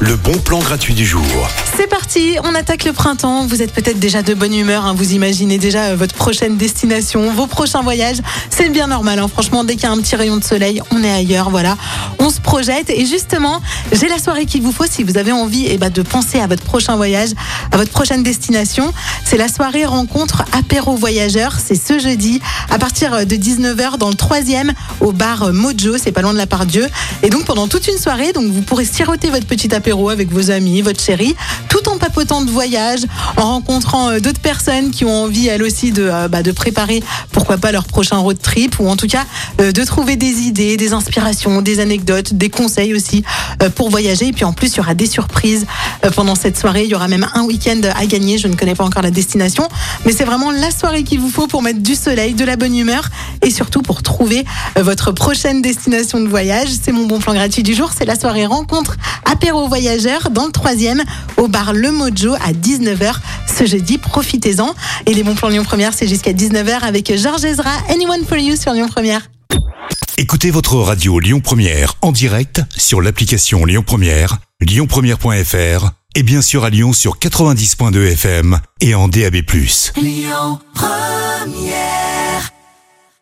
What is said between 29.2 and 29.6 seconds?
votre